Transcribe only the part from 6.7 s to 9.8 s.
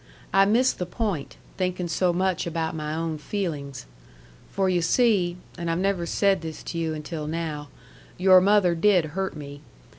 you until now your mother did hurt me.